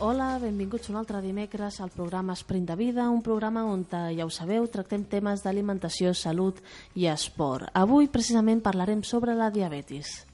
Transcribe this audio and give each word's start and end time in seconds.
Hola, 0.00 0.36
benvinguts 0.38 0.92
un 0.92 0.96
altre 1.00 1.18
dimecres 1.18 1.80
al 1.82 1.90
programa 1.90 2.36
Sprint 2.38 2.68
de 2.68 2.76
Vida, 2.78 3.08
un 3.10 3.18
programa 3.20 3.64
on, 3.66 3.82
eh, 3.82 4.14
ja 4.14 4.28
ho 4.28 4.30
sabeu, 4.30 4.68
tractem 4.70 5.02
temes 5.02 5.42
d'alimentació, 5.42 6.14
salut 6.14 6.62
i 6.94 7.08
esport. 7.10 7.66
Avui, 7.74 8.06
precisament, 8.06 8.62
parlarem 8.62 9.02
sobre 9.02 9.34
la 9.34 9.50
diabetis. 9.50 10.27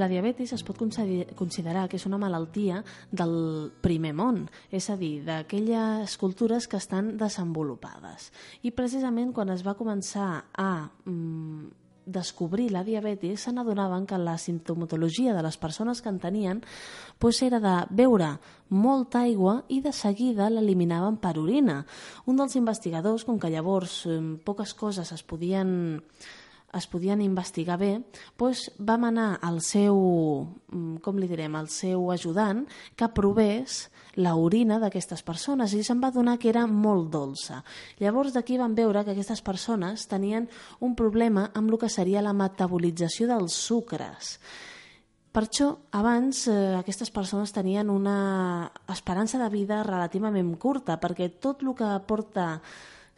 La 0.00 0.08
diabetis 0.08 0.54
es 0.56 0.62
pot 0.64 0.78
considerar 0.80 1.84
que 1.90 1.98
és 2.00 2.06
una 2.08 2.20
malaltia 2.20 2.80
del 3.12 3.34
primer 3.84 4.14
món, 4.16 4.46
és 4.72 4.88
a 4.88 4.96
dir, 4.96 5.20
d'aquelles 5.26 6.16
cultures 6.20 6.68
que 6.70 6.80
estan 6.80 7.18
desenvolupades. 7.20 8.30
I 8.64 8.72
precisament 8.72 9.34
quan 9.36 9.52
es 9.52 9.64
va 9.66 9.76
començar 9.76 10.30
a 10.56 10.70
mm, 11.04 11.68
descobrir 12.10 12.70
la 12.72 12.82
diabetis 12.84 13.44
se 13.44 13.52
n'adonaven 13.52 14.06
que 14.08 14.18
la 14.18 14.38
sintomatologia 14.38 15.34
de 15.36 15.42
les 15.44 15.56
persones 15.60 16.00
que 16.02 16.08
en 16.08 16.18
tenien 16.18 16.62
pues 17.18 17.42
era 17.42 17.60
de 17.60 17.76
beure 17.90 18.32
molta 18.68 19.26
aigua 19.28 19.60
i 19.68 19.80
de 19.84 19.92
seguida 19.92 20.50
l'eliminaven 20.50 21.18
per 21.20 21.36
orina. 21.38 21.84
Un 22.26 22.40
dels 22.40 22.56
investigadors, 22.56 23.24
com 23.28 23.38
que 23.38 23.52
llavors 23.52 24.04
eh, 24.06 24.18
poques 24.44 24.74
coses 24.74 25.12
es 25.12 25.22
podien 25.22 26.00
es 26.76 26.86
podien 26.86 27.20
investigar 27.22 27.78
bé, 27.80 27.92
doncs 28.38 28.68
vam 28.78 29.08
anar 29.08 29.38
al 29.42 29.60
seu, 29.64 29.96
mm, 30.70 31.00
com 31.02 31.18
li 31.18 31.28
direm, 31.28 31.56
al 31.56 31.68
seu 31.68 32.10
ajudant 32.12 32.66
que 32.96 33.08
provés 33.08 33.90
la 34.14 34.34
orina 34.36 34.78
d'aquestes 34.78 35.22
persones 35.22 35.72
i 35.74 35.82
se'n 35.82 36.00
va 36.02 36.10
donar 36.10 36.38
que 36.38 36.48
era 36.48 36.66
molt 36.66 37.10
dolça. 37.10 37.62
Llavors 37.98 38.32
d'aquí 38.32 38.58
vam 38.58 38.74
veure 38.74 39.04
que 39.04 39.12
aquestes 39.12 39.42
persones 39.42 40.06
tenien 40.08 40.48
un 40.80 40.94
problema 40.94 41.50
amb 41.54 41.70
el 41.70 41.78
que 41.78 41.88
seria 41.88 42.22
la 42.22 42.32
metabolització 42.32 43.26
dels 43.26 43.52
sucres. 43.52 44.38
Per 45.30 45.44
això, 45.44 45.76
abans, 45.92 46.48
eh, 46.48 46.74
aquestes 46.74 47.10
persones 47.10 47.52
tenien 47.52 47.88
una 47.88 48.72
esperança 48.88 49.38
de 49.38 49.48
vida 49.48 49.84
relativament 49.84 50.56
curta, 50.58 50.98
perquè 50.98 51.38
tot 51.38 51.62
el 51.62 51.74
que 51.78 51.90
porta 52.06 52.60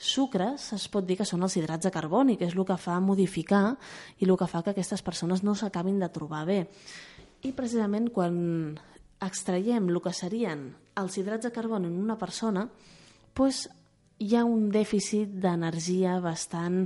sucres 0.03 0.73
es 0.75 0.89
pot 0.93 1.07
dir 1.07 1.17
que 1.21 1.27
són 1.29 1.45
els 1.47 1.57
hidrats 1.57 1.87
de 1.87 1.93
carboni, 1.95 2.37
que 2.37 2.49
és 2.49 2.57
el 2.57 2.67
que 2.67 2.79
fa 2.81 2.99
modificar 3.01 3.77
i 4.19 4.29
el 4.29 4.37
que 4.39 4.51
fa 4.51 4.63
que 4.63 4.75
aquestes 4.75 5.03
persones 5.03 5.45
no 5.47 5.55
s'acabin 5.55 6.01
de 6.03 6.11
trobar 6.13 6.45
bé. 6.49 6.61
I 7.43 7.53
precisament 7.55 8.11
quan 8.15 8.35
extraiem 9.23 9.89
el 9.89 10.01
que 10.03 10.13
serien 10.15 10.73
els 10.99 11.17
hidrats 11.19 11.47
de 11.47 11.55
carboni 11.55 11.89
en 11.89 12.01
una 12.03 12.19
persona, 12.19 12.67
doncs 13.37 13.69
hi 14.23 14.37
ha 14.37 14.45
un 14.47 14.69
dèficit 14.71 15.31
d'energia 15.43 16.19
bastant 16.23 16.85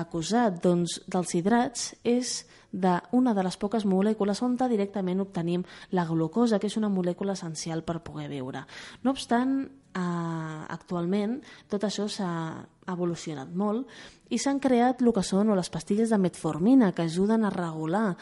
acusat. 0.00 0.60
Doncs 0.64 1.00
dels 1.10 1.34
hidrats 1.36 1.90
és 2.06 2.38
d'una 2.72 3.34
de 3.36 3.44
les 3.44 3.56
poques 3.60 3.84
molècules 3.88 4.42
on 4.44 4.56
directament 4.60 5.20
obtenim 5.20 5.64
la 5.92 6.06
glucosa, 6.08 6.58
que 6.58 6.68
és 6.68 6.76
una 6.76 6.92
molècula 6.92 7.36
essencial 7.36 7.82
per 7.84 8.00
poder 8.04 8.28
viure. 8.28 8.64
No 9.02 9.12
obstant, 9.12 9.68
eh, 9.98 10.60
actualment 10.78 11.38
tot 11.70 11.84
això 11.84 12.06
s'ha 12.08 12.30
evolucionat 12.88 13.50
molt 13.52 13.88
i 14.32 14.38
s'han 14.40 14.60
creat 14.60 15.02
el 15.02 15.12
que 15.16 15.24
són 15.24 15.48
o 15.48 15.56
les 15.56 15.70
pastilles 15.72 16.10
de 16.12 16.18
metformina 16.20 16.92
que 16.92 17.06
ajuden 17.08 17.44
a 17.44 17.52
regular 17.52 18.16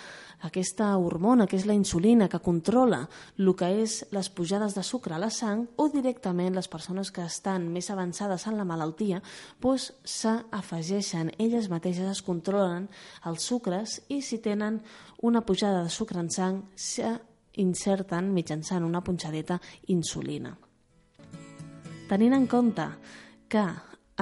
aquesta 0.46 0.92
hormona 0.98 1.46
que 1.46 1.56
és 1.58 1.66
la 1.66 1.74
insulina 1.74 2.28
que 2.28 2.42
controla 2.42 3.02
el 3.38 3.52
que 3.58 3.70
és 3.82 3.98
les 4.14 4.30
pujades 4.30 4.76
de 4.76 4.84
sucre 4.86 5.16
a 5.16 5.20
la 5.22 5.30
sang 5.30 5.66
o 5.76 5.88
directament 5.92 6.54
les 6.54 6.68
persones 6.68 7.10
que 7.10 7.24
estan 7.26 7.70
més 7.72 7.90
avançades 7.90 8.46
en 8.46 8.58
la 8.58 8.68
malaltia 8.68 9.22
doncs 9.62 9.92
s'afegeixen, 10.04 11.32
elles 11.38 11.70
mateixes 11.70 12.10
es 12.10 12.22
controlen 12.22 12.88
els 13.26 13.42
sucres 13.42 14.00
i 14.08 14.22
si 14.22 14.38
tenen 14.38 14.82
una 15.22 15.42
pujada 15.46 15.82
de 15.82 15.90
sucre 15.90 16.20
en 16.20 16.30
sang 16.30 16.62
s'inserten 16.76 18.32
mitjançant 18.34 18.84
una 18.84 19.02
punxadeta 19.02 19.60
insulina. 19.86 20.56
Tenint 22.06 22.36
en 22.36 22.44
compte 22.46 22.84
que 23.50 23.62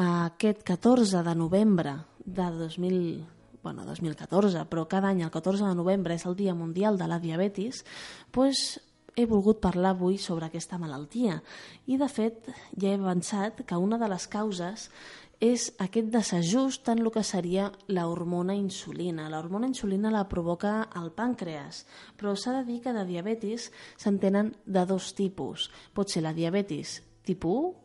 aquest 0.00 0.62
14 0.64 1.20
de 1.26 1.34
novembre 1.36 1.92
de 2.24 2.46
2000, 2.56 3.26
bueno, 3.62 3.84
2014, 3.84 4.62
però 4.70 4.86
cada 4.88 5.10
any 5.12 5.20
el 5.20 5.30
14 5.30 5.68
de 5.68 5.74
novembre 5.76 6.16
és 6.16 6.24
el 6.24 6.32
Dia 6.38 6.54
Mundial 6.56 6.96
de 6.96 7.10
la 7.12 7.20
Diabetis, 7.20 7.82
doncs 8.32 8.80
he 9.14 9.28
volgut 9.28 9.60
parlar 9.60 9.92
avui 9.92 10.16
sobre 10.16 10.48
aquesta 10.48 10.80
malaltia. 10.80 11.42
I, 11.84 12.00
de 12.00 12.08
fet, 12.08 12.48
ja 12.72 12.88
he 12.88 12.96
avançat 12.96 13.60
que 13.68 13.76
una 13.76 14.00
de 14.00 14.08
les 14.08 14.30
causes 14.32 14.88
és 15.44 15.68
aquest 15.76 16.08
desajust 16.08 16.88
en 16.88 17.04
el 17.04 17.12
que 17.12 17.20
seria 17.20 17.68
la 17.92 18.08
hormona 18.08 18.56
insulina. 18.56 19.28
La 19.28 19.44
hormona 19.44 19.68
insulina 19.68 20.08
la 20.08 20.24
provoca 20.24 20.86
el 20.96 21.12
pàncreas, 21.12 21.84
però 22.16 22.32
s'ha 22.32 22.62
de 22.62 22.68
dir 22.72 22.80
que 22.80 22.96
de 22.96 23.04
diabetis 23.04 23.68
s'entenen 24.00 24.54
de 24.64 24.86
dos 24.88 25.12
tipus. 25.12 25.68
Pot 25.92 26.08
ser 26.08 26.24
la 26.24 26.32
diabetis 26.32 27.02
tipus 27.24 27.72
1 27.72 27.84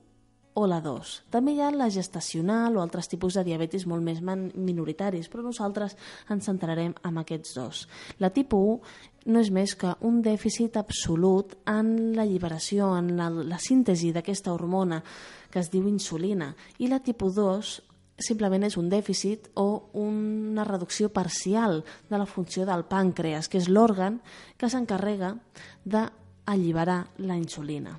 o 0.60 0.68
la 0.68 0.80
2. 0.82 1.12
També 1.32 1.54
hi 1.54 1.62
ha 1.64 1.70
la 1.72 1.90
gestacional 1.94 2.76
o 2.76 2.82
altres 2.84 3.08
tipus 3.08 3.38
de 3.38 3.46
diabetis 3.48 3.86
molt 3.88 4.04
més 4.04 4.20
minoritaris, 4.22 5.30
però 5.32 5.44
nosaltres 5.46 5.96
ens 6.30 6.50
centrarem 6.50 6.96
en 7.06 7.20
aquests 7.22 7.56
dos. 7.56 7.84
La 8.20 8.32
tipus 8.36 8.80
1 9.26 9.32
no 9.32 9.44
és 9.44 9.52
més 9.56 9.76
que 9.80 9.94
un 10.08 10.22
dèficit 10.26 10.80
absolut 10.80 11.56
en 11.70 12.16
l'alliberació, 12.18 12.92
en 12.98 13.14
la, 13.18 13.30
la 13.30 13.60
síntesi 13.62 14.12
d'aquesta 14.16 14.54
hormona 14.54 15.04
que 15.52 15.62
es 15.62 15.70
diu 15.72 15.88
insulina. 15.88 16.52
I 16.80 16.90
la 16.92 17.00
tipus 17.04 17.36
2 17.38 17.76
simplement 18.20 18.66
és 18.68 18.76
un 18.76 18.90
dèficit 18.92 19.48
o 19.56 19.92
una 20.02 20.66
reducció 20.68 21.08
parcial 21.14 21.84
de 22.10 22.20
la 22.20 22.28
funció 22.28 22.66
del 22.68 22.84
pàncreas, 22.90 23.48
que 23.48 23.62
és 23.62 23.72
l'òrgan 23.72 24.20
que 24.58 24.68
s'encarrega 24.68 25.38
d'alliberar 25.86 27.02
la 27.24 27.40
insulina. 27.40 27.96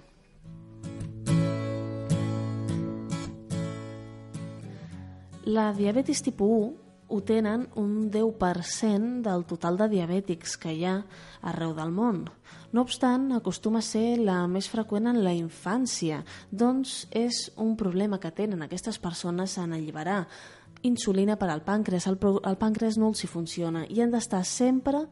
La 5.50 5.72
diabetis 5.75 6.21
tipus 6.22 6.47
1 6.47 6.91
ho 7.11 7.16
tenen 7.27 7.65
un 7.75 8.11
10% 8.12 9.23
del 9.25 9.43
total 9.50 9.79
de 9.81 9.88
diabètics 9.91 10.52
que 10.62 10.70
hi 10.70 10.85
ha 10.87 11.00
arreu 11.50 11.73
del 11.75 11.91
món. 11.91 12.20
No 12.70 12.85
obstant, 12.87 13.25
acostuma 13.35 13.81
a 13.82 13.87
ser 13.88 14.20
la 14.23 14.44
més 14.47 14.69
freqüent 14.70 15.11
en 15.11 15.19
la 15.25 15.35
infància, 15.35 16.20
doncs 16.52 17.08
és 17.11 17.49
un 17.58 17.75
problema 17.75 18.20
que 18.23 18.31
tenen 18.31 18.62
aquestes 18.62 19.00
persones 19.02 19.58
en 19.58 19.75
alliberar 19.75 20.20
insulina 20.87 21.35
per 21.35 21.50
al 21.50 21.67
pàncreas. 21.67 22.06
El, 22.06 22.20
el 22.47 22.61
pàncreas 22.61 23.00
no 23.00 23.11
els 23.11 23.25
hi 23.25 23.35
funciona 23.35 23.87
i 23.91 24.05
han 24.05 24.14
d'estar 24.14 24.44
sempre 24.47 25.08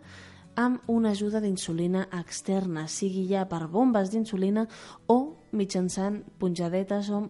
amb 0.54 0.86
una 0.86 1.16
ajuda 1.18 1.42
d'insulina 1.42 2.06
externa, 2.14 2.86
sigui 2.86 3.26
ja 3.26 3.48
per 3.50 3.66
bombes 3.66 4.14
d'insulina 4.14 4.68
o 5.10 5.18
mitjançant 5.50 6.22
punjadetes 6.38 7.10
o, 7.10 7.24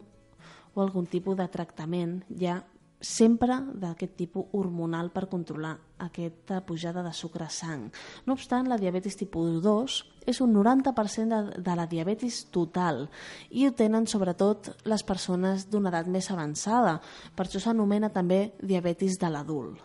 o 0.75 0.83
algun 0.85 1.09
tipus 1.09 1.41
de 1.41 1.49
tractament 1.49 2.21
ja 2.37 2.67
sempre 3.01 3.61
d'aquest 3.79 4.17
tipus 4.19 4.51
hormonal 4.53 5.11
per 5.15 5.29
controlar 5.31 5.77
aquesta 6.03 6.61
pujada 6.67 7.03
de 7.03 7.13
sucre 7.15 7.47
a 7.47 7.51
sang. 7.51 7.89
No 8.27 8.35
obstant, 8.35 8.69
la 8.69 8.79
diabetis 8.79 9.19
tipus 9.19 9.61
2 9.63 9.99
és 10.29 10.41
un 10.45 10.53
90% 10.55 11.29
de, 11.29 11.61
de 11.63 11.77
la 11.79 11.87
diabetis 11.87 12.45
total 12.55 13.07
i 13.51 13.67
ho 13.67 13.75
tenen 13.75 14.07
sobretot 14.11 14.73
les 14.85 15.07
persones 15.07 15.69
d'una 15.71 15.93
edat 15.93 16.11
més 16.11 16.31
avançada. 16.35 16.99
Per 17.35 17.47
això 17.47 17.63
s'anomena 17.63 18.11
també 18.11 18.53
diabetis 18.61 19.19
de 19.19 19.31
l'adult. 19.31 19.79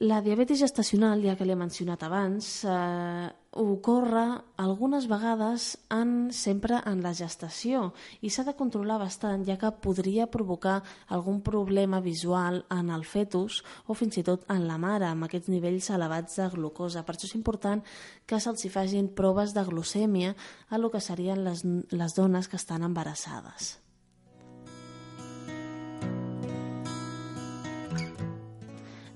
La 0.00 0.22
diabetis 0.24 0.62
gestacional, 0.62 1.20
ja 1.20 1.34
que 1.36 1.44
l'he 1.44 1.56
mencionat 1.60 2.00
abans, 2.06 2.46
eh, 2.64 3.28
ocorre 3.50 4.42
algunes 4.56 5.08
vegades 5.10 5.78
en, 5.90 6.30
sempre 6.30 6.78
en 6.86 7.02
la 7.02 7.10
gestació 7.18 7.90
i 8.22 8.30
s'ha 8.30 8.44
de 8.46 8.54
controlar 8.54 9.00
bastant, 9.02 9.42
ja 9.46 9.58
que 9.58 9.72
podria 9.82 10.28
provocar 10.30 10.80
algun 11.08 11.40
problema 11.42 12.00
visual 12.00 12.62
en 12.70 12.94
el 12.94 13.04
fetus 13.04 13.64
o 13.86 13.98
fins 13.98 14.20
i 14.22 14.26
tot 14.26 14.46
en 14.48 14.68
la 14.70 14.78
mare, 14.78 15.10
amb 15.10 15.26
aquests 15.26 15.50
nivells 15.50 15.90
elevats 15.90 16.38
de 16.38 16.48
glucosa. 16.54 17.02
Per 17.02 17.16
això 17.16 17.26
és 17.26 17.34
important 17.34 17.82
que 18.26 18.38
se'ls 18.38 18.68
facin 18.70 19.10
proves 19.10 19.54
de 19.54 19.66
glucèmia 19.66 20.36
a 20.70 20.78
lo 20.78 20.90
que 20.90 21.02
serien 21.02 21.42
les, 21.44 21.64
les 21.90 22.14
dones 22.14 22.46
que 22.46 22.60
estan 22.60 22.86
embarassades. 22.86 23.80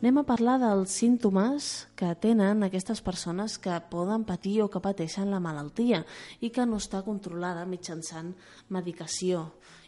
Anem 0.04 0.18
a 0.20 0.26
parlar 0.28 0.58
dels 0.60 0.92
símptomes 0.92 1.66
que 1.96 2.10
tenen 2.20 2.60
aquestes 2.66 2.98
persones 3.00 3.54
que 3.56 3.72
poden 3.88 4.26
patir 4.28 4.58
o 4.60 4.66
que 4.68 4.82
pateixen 4.84 5.30
la 5.32 5.38
malaltia 5.40 6.02
i 6.44 6.50
que 6.52 6.66
no 6.68 6.76
està 6.76 7.00
controlada 7.06 7.62
mitjançant 7.64 8.34
medicació 8.68 9.46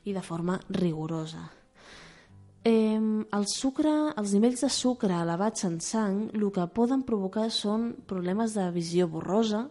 i 0.09 0.15
de 0.17 0.23
forma 0.25 0.57
rigorosa. 0.73 1.43
Eh, 2.65 2.97
el 2.97 3.45
sucre, 3.53 3.93
els 4.17 4.33
nivells 4.33 4.65
de 4.65 4.73
sucre 4.73 5.21
elevats 5.21 5.69
en 5.69 5.77
sang 5.85 6.31
el 6.33 6.49
que 6.49 6.65
poden 6.65 7.05
provocar 7.05 7.51
són 7.53 7.91
problemes 8.09 8.57
de 8.57 8.71
visió 8.73 9.13
borrosa, 9.13 9.67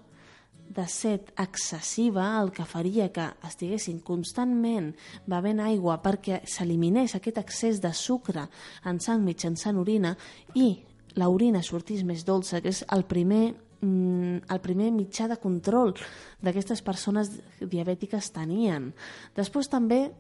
de 0.70 0.88
set 0.90 1.32
excessiva 1.40 2.26
el 2.42 2.52
que 2.52 2.66
faria 2.66 3.12
que 3.14 3.28
estiguessin 3.48 4.00
constantment 4.04 4.94
bevent 5.30 5.62
aigua 5.64 6.00
perquè 6.04 6.42
s'eliminés 6.50 7.16
aquest 7.16 7.40
excés 7.42 7.82
de 7.84 7.94
sucre 7.94 8.48
en 8.84 9.00
sang 9.00 9.24
mitjançant 9.24 9.78
orina 9.80 10.16
i 10.56 10.74
l'orina 11.16 11.62
sortís 11.64 12.04
més 12.04 12.26
dolça, 12.28 12.62
que 12.62 12.70
és 12.70 12.84
el 12.92 13.06
primer, 13.08 13.56
mm, 13.82 14.52
el 14.52 14.62
primer 14.62 14.92
mitjà 14.92 15.28
de 15.28 15.38
control 15.38 15.94
d'aquestes 16.42 16.82
persones 16.82 17.32
diabètiques 17.62 18.32
tenien. 18.32 18.94
Després 19.36 19.70
també 19.70 20.12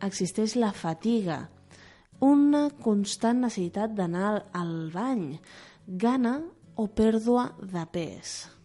existeix 0.00 0.56
la 0.56 0.72
fatiga, 0.72 1.48
una 2.20 2.70
constant 2.70 3.40
necessitat 3.40 3.94
d'anar 3.94 4.44
al 4.52 4.90
bany, 4.92 5.40
gana 5.86 6.42
o 6.76 6.86
pèrdua 6.86 7.52
de 7.58 7.86
pes. 7.90 8.61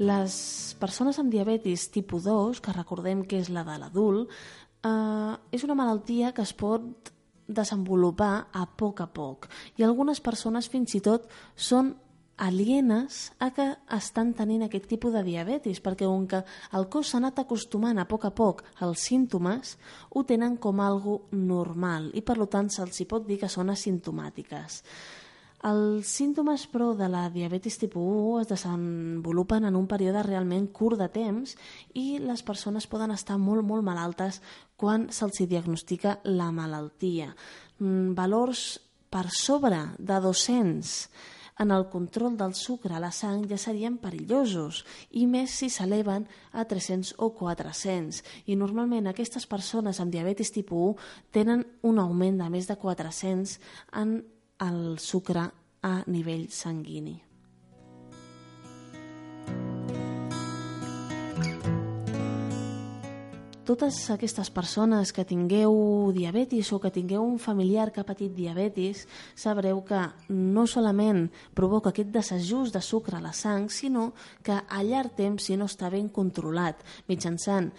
Les 0.00 0.34
persones 0.80 1.18
amb 1.20 1.32
diabetis 1.32 1.90
tipus 1.92 2.24
2, 2.24 2.60
que 2.64 2.72
recordem 2.72 3.26
que 3.28 3.40
és 3.42 3.50
la 3.52 3.64
de 3.66 3.76
l'adult, 3.78 4.30
eh, 4.84 5.34
és 5.52 5.64
una 5.64 5.76
malaltia 5.76 6.32
que 6.32 6.42
es 6.42 6.52
pot 6.52 7.12
desenvolupar 7.46 8.48
a 8.52 8.66
poc 8.66 9.02
a 9.02 9.06
poc 9.06 9.48
i 9.76 9.82
algunes 9.82 10.20
persones 10.20 10.68
fins 10.70 10.94
i 10.94 11.00
tot 11.04 11.26
són 11.56 11.92
alienes 12.42 13.32
a 13.38 13.50
que 13.54 13.66
estan 13.92 14.32
tenint 14.34 14.64
aquest 14.64 14.88
tipus 14.90 15.12
de 15.12 15.22
diabetis, 15.22 15.82
perquè 15.84 16.08
on 16.08 16.24
que 16.26 16.40
el 16.74 16.88
cos 16.90 17.12
s'ha 17.12 17.20
anat 17.20 17.42
acostumant 17.42 18.00
a 18.00 18.06
poc 18.08 18.24
a 18.24 18.32
poc 18.34 18.64
als 18.80 19.04
símptomes, 19.06 19.76
ho 20.10 20.24
tenen 20.24 20.56
com 20.56 20.80
algo 20.80 21.26
normal 21.30 22.10
i 22.14 22.22
per 22.22 22.38
tant 22.48 22.70
se'ls 22.72 23.04
pot 23.06 23.26
dir 23.28 23.38
que 23.38 23.52
són 23.52 23.70
asimptomàtiques. 23.70 24.82
Els 25.62 26.10
símptomes, 26.10 26.64
però, 26.66 26.88
de 26.98 27.06
la 27.06 27.28
diabetis 27.30 27.76
tipus 27.78 28.02
1 28.02 28.40
es 28.40 28.48
desenvolupen 28.50 29.68
en 29.68 29.76
un 29.78 29.84
període 29.86 30.24
realment 30.26 30.64
curt 30.74 30.98
de 30.98 31.06
temps 31.14 31.52
i 31.94 32.18
les 32.18 32.42
persones 32.42 32.88
poden 32.90 33.14
estar 33.14 33.36
molt, 33.38 33.62
molt 33.62 33.86
malaltes 33.86 34.40
quan 34.74 35.06
se'ls 35.14 35.44
diagnostica 35.46 36.16
la 36.24 36.50
malaltia. 36.50 37.30
Mm, 37.78 38.16
valors 38.18 38.80
per 39.12 39.28
sobre 39.30 39.78
de 39.98 40.18
200 40.24 40.96
en 41.62 41.70
el 41.70 41.86
control 41.88 42.36
del 42.36 42.54
sucre 42.54 42.96
a 42.96 43.00
la 43.00 43.12
sang 43.12 43.44
ja 43.46 43.58
serien 43.60 43.98
perillosos 44.02 44.82
i 45.20 45.26
més 45.30 45.52
si 45.60 45.68
s'eleven 45.70 46.26
a 46.50 46.64
300 46.66 47.14
o 47.22 47.30
400 47.38 48.22
i 48.50 48.56
normalment 48.56 49.06
aquestes 49.06 49.46
persones 49.46 50.00
amb 50.00 50.10
diabetis 50.10 50.50
tipus 50.50 50.96
1 50.96 51.32
tenen 51.38 51.66
un 51.82 52.00
augment 52.02 52.40
de 52.40 52.48
més 52.50 52.66
de 52.66 52.78
400 52.80 53.58
en 54.02 54.16
el 54.62 54.98
sucre 55.02 55.50
a 55.82 55.98
nivell 56.06 56.48
sanguini. 56.50 57.18
totes 63.72 64.10
aquestes 64.10 64.50
persones 64.52 65.14
que 65.16 65.24
tingueu 65.24 66.10
diabetis 66.12 66.68
o 66.74 66.80
que 66.82 66.90
tingueu 66.92 67.22
un 67.24 67.38
familiar 67.40 67.88
que 67.88 68.02
ha 68.02 68.04
patit 68.04 68.34
diabetis, 68.36 69.06
sabreu 69.38 69.80
que 69.86 70.00
no 70.28 70.66
solament 70.68 71.30
provoca 71.56 71.88
aquest 71.88 72.10
desajust 72.12 72.74
de 72.76 72.82
sucre 72.84 73.16
a 73.16 73.22
la 73.24 73.32
sang, 73.32 73.70
sinó 73.72 74.10
que 74.44 74.52
a 74.52 74.82
llarg 74.84 75.16
temps, 75.16 75.46
si 75.46 75.56
no 75.56 75.70
està 75.70 75.88
ben 75.88 76.10
controlat, 76.12 76.84
mitjançant 77.08 77.70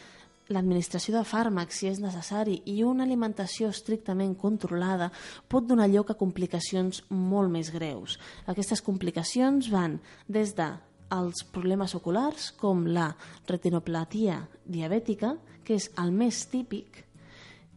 l'administració 0.54 1.16
de 1.18 1.26
fàrmacs, 1.28 1.82
si 1.82 1.90
és 1.90 2.00
necessari, 2.04 2.60
i 2.70 2.84
una 2.86 3.04
alimentació 3.08 3.72
estrictament 3.74 4.36
controlada 4.40 5.10
pot 5.50 5.66
donar 5.68 5.90
lloc 5.92 6.14
a 6.14 6.20
complicacions 6.20 7.04
molt 7.10 7.52
més 7.52 7.74
greus. 7.74 8.20
Aquestes 8.48 8.84
complicacions 8.86 9.72
van 9.74 10.00
des 10.28 10.54
de 10.58 10.70
els 11.14 11.44
problemes 11.54 11.94
oculars, 11.96 12.52
com 12.58 12.86
la 12.90 13.12
retinoplatia 13.50 14.40
diabètica, 14.66 15.36
que 15.64 15.78
és 15.78 15.90
el 16.02 16.12
més 16.16 16.46
típic, 16.52 17.04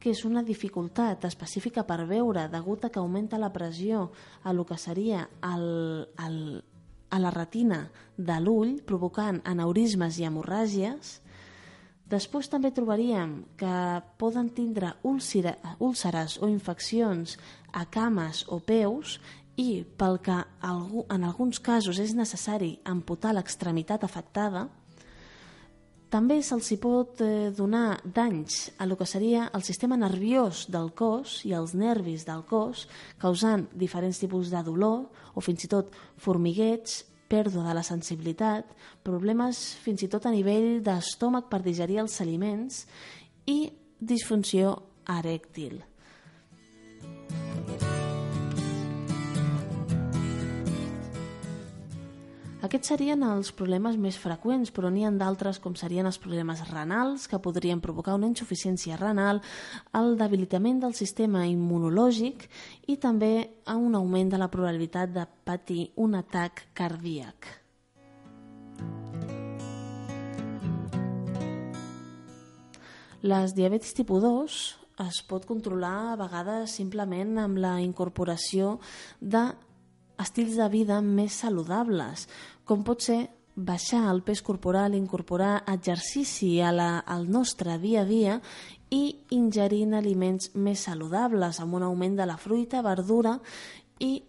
que 0.00 0.12
és 0.12 0.22
una 0.28 0.44
dificultat 0.46 1.24
específica 1.26 1.84
per 1.86 2.04
veure 2.06 2.46
degut 2.52 2.84
a 2.86 2.90
que 2.92 3.00
augmenta 3.02 3.40
la 3.42 3.52
pressió 3.52 4.10
a 4.44 4.52
lo 4.52 4.64
que 4.66 4.78
seria 4.78 5.26
el, 5.42 6.06
el, 6.22 6.38
a 7.10 7.18
la 7.18 7.32
retina 7.34 7.86
de 8.16 8.38
l'ull, 8.40 8.76
provocant 8.86 9.40
aneurismes 9.44 10.20
i 10.20 10.26
hemorràgies, 10.28 11.20
Després 12.06 12.46
també 12.46 12.70
trobaríem 12.70 13.40
que 13.58 13.76
poden 14.18 14.52
tindre 14.54 14.92
úlceres 15.02 16.36
o 16.38 16.46
infeccions 16.46 17.34
a 17.74 17.82
cames 17.90 18.44
o 18.46 18.60
peus 18.62 19.18
i 19.58 19.82
pel 19.98 20.20
que 20.22 20.36
en 20.70 21.24
alguns 21.26 21.58
casos 21.58 21.98
és 21.98 22.14
necessari 22.14 22.76
amputar 22.84 23.32
l'extremitat 23.34 24.04
afectada, 24.06 24.68
també 26.06 26.38
se'ls 26.38 26.68
pot 26.78 27.18
eh, 27.24 27.50
donar 27.50 27.98
danys 28.04 28.70
a 28.78 28.86
lo 28.86 28.94
que 28.96 29.08
seria 29.10 29.48
el 29.52 29.64
sistema 29.66 29.96
nerviós 29.98 30.68
del 30.70 30.92
cos 30.94 31.40
i 31.44 31.52
els 31.52 31.74
nervis 31.74 32.22
del 32.28 32.44
cos, 32.46 32.86
causant 33.18 33.66
diferents 33.74 34.20
tipus 34.22 34.52
de 34.54 34.62
dolor 34.62 35.08
o 35.34 35.42
fins 35.42 35.66
i 35.66 35.68
tot 35.68 35.90
formiguets, 36.16 37.02
pèrdua 37.28 37.66
de 37.68 37.74
la 37.76 37.84
sensibilitat, 37.86 38.68
problemes 39.06 39.60
fins 39.82 40.04
i 40.04 40.10
tot 40.12 40.26
a 40.26 40.34
nivell 40.34 40.80
d'estómac 40.86 41.50
per 41.50 41.62
digerir 41.64 42.00
els 42.04 42.20
aliments 42.24 42.84
i 43.50 43.70
disfunció 44.00 44.76
erèctil. 45.10 45.80
Aquests 52.66 52.88
serien 52.90 53.20
els 53.22 53.52
problemes 53.54 53.94
més 53.94 54.16
freqüents, 54.18 54.72
però 54.74 54.88
n'hi 54.90 55.04
ha 55.06 55.10
d'altres 55.14 55.60
com 55.62 55.76
serien 55.78 56.08
els 56.08 56.16
problemes 56.18 56.64
renals, 56.66 57.28
que 57.30 57.38
podrien 57.38 57.78
provocar 57.78 58.16
una 58.18 58.26
insuficiència 58.26 58.96
renal, 58.98 59.38
el 59.94 60.16
debilitament 60.18 60.80
del 60.82 60.96
sistema 60.98 61.44
immunològic 61.46 62.48
i 62.90 62.96
també 62.98 63.28
un 63.70 63.94
augment 63.94 64.32
de 64.32 64.40
la 64.42 64.48
probabilitat 64.50 65.12
de 65.14 65.22
patir 65.46 65.92
un 66.02 66.16
atac 66.18 66.64
cardíac. 66.74 67.46
Les 73.22 73.54
diabetis 73.54 73.94
tipus 73.94 74.26
2 74.26 74.58
es 75.06 75.22
pot 75.30 75.46
controlar 75.46 75.94
a 76.08 76.18
vegades 76.18 76.74
simplement 76.80 77.38
amb 77.44 77.62
la 77.62 77.76
incorporació 77.84 78.80
de 79.20 79.44
estils 80.18 80.56
de 80.56 80.68
vida 80.72 81.00
més 81.04 81.34
saludables, 81.44 82.26
com 82.66 82.82
pot 82.84 83.02
ser 83.06 83.20
baixar 83.56 84.02
el 84.10 84.20
pes 84.22 84.42
corporal, 84.44 84.94
incorporar 84.94 85.62
exercici 85.72 86.60
a 86.60 86.72
la, 86.74 86.98
al 87.00 87.24
nostre 87.30 87.78
dia 87.80 88.02
a 88.02 88.08
dia 88.08 88.40
i 88.92 89.16
ingerint 89.32 89.96
aliments 89.96 90.50
més 90.54 90.84
saludables, 90.84 91.60
amb 91.62 91.78
un 91.78 91.86
augment 91.86 92.18
de 92.18 92.26
la 92.28 92.36
fruita, 92.36 92.84
verdura 92.84 93.38
i 94.04 94.20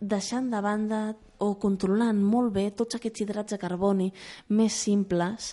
deixant 0.00 0.50
de 0.50 0.60
banda 0.62 1.02
o 1.38 1.52
controlant 1.62 2.18
molt 2.18 2.52
bé 2.54 2.70
tots 2.74 2.98
aquests 2.98 3.22
hidrats 3.22 3.54
de 3.54 3.60
carboni 3.62 4.08
més 4.50 4.74
simples 4.74 5.52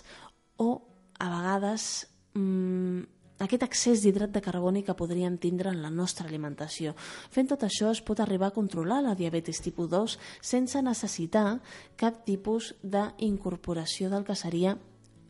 o 0.58 0.70
a 1.18 1.30
vegades 1.30 2.06
mmm, 2.34 3.04
aquest 3.44 3.62
excés 3.66 4.02
d'hidrat 4.02 4.32
de 4.32 4.40
carboni 4.40 4.82
que 4.82 4.96
podríem 4.96 5.36
tindre 5.38 5.70
en 5.70 5.82
la 5.82 5.90
nostra 5.90 6.26
alimentació. 6.28 6.94
Fent 7.30 7.50
tot 7.50 7.66
això 7.66 7.90
es 7.92 8.00
pot 8.00 8.20
arribar 8.20 8.48
a 8.48 8.56
controlar 8.56 9.02
la 9.04 9.16
diabetis 9.18 9.60
tipus 9.64 9.90
2 9.92 10.18
sense 10.40 10.82
necessitar 10.82 11.58
cap 11.96 12.24
tipus 12.24 12.74
d'incorporació 12.82 14.10
del 14.10 14.24
que 14.24 14.38
seria 14.38 14.76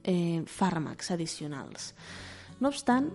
eh, 0.05 0.43
fàrmacs 0.47 1.11
addicionals. 1.17 1.93
No 2.61 2.71
obstant, 2.71 3.11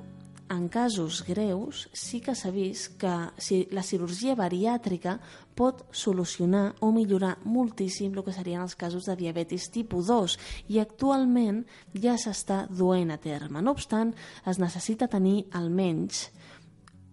en 0.51 0.67
casos 0.67 1.23
greus 1.23 1.85
sí 1.95 2.19
que 2.19 2.35
s'ha 2.35 2.51
vist 2.51 2.97
que 2.99 3.11
si 3.39 3.63
la 3.71 3.83
cirurgia 3.87 4.35
bariàtrica 4.35 5.15
pot 5.55 5.85
solucionar 5.95 6.73
o 6.83 6.91
millorar 6.91 7.37
moltíssim 7.47 8.11
el 8.11 8.25
que 8.25 8.35
serien 8.35 8.65
els 8.65 8.75
casos 8.75 9.07
de 9.07 9.15
diabetis 9.15 9.69
tipus 9.71 10.11
2 10.11 10.37
i 10.75 10.81
actualment 10.83 11.63
ja 11.95 12.17
s'està 12.19 12.65
duent 12.67 13.15
a 13.15 13.19
terme. 13.21 13.63
No 13.63 13.71
obstant, 13.71 14.11
es 14.45 14.59
necessita 14.59 15.07
tenir 15.07 15.47
almenys 15.55 16.27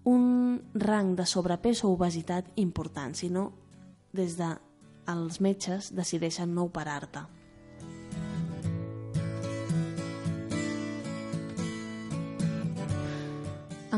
un 0.09 0.59
rang 0.75 1.15
de 1.15 1.27
sobrepès 1.27 1.85
o 1.85 1.93
obesitat 1.95 2.51
important, 2.57 3.15
si 3.15 3.31
no, 3.31 3.53
des 4.13 4.39
de 4.39 4.55
els 5.09 5.41
metges 5.41 5.93
decideixen 5.95 6.55
no 6.55 6.67
operar-te. 6.69 7.38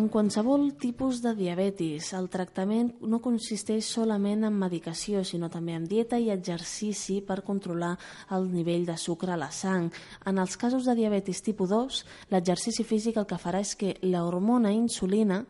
En 0.00 0.07
qualsevol 0.09 0.62
tipus 0.80 1.19
de 1.21 1.35
diabetis, 1.37 2.07
el 2.16 2.30
tractament 2.33 2.87
no 3.04 3.19
consisteix 3.21 3.85
solament 3.85 4.47
en 4.49 4.54
medicació, 4.57 5.21
sinó 5.28 5.50
també 5.52 5.75
en 5.76 5.85
dieta 5.90 6.16
i 6.16 6.30
exercici 6.33 7.19
per 7.21 7.42
controlar 7.45 7.90
el 8.33 8.49
nivell 8.49 8.87
de 8.88 8.97
sucre 8.97 9.35
a 9.35 9.37
la 9.37 9.50
sang. 9.52 9.90
En 10.25 10.40
els 10.40 10.57
casos 10.57 10.88
de 10.88 10.95
diabetis 10.97 11.45
tipus 11.45 11.69
2, 11.75 12.00
l'exercici 12.33 12.87
físic 12.88 13.21
el 13.21 13.28
que 13.28 13.37
farà 13.45 13.61
és 13.61 13.75
que 13.76 13.99
la 14.09 14.25
hormona 14.25 14.73
insulina 14.73 15.42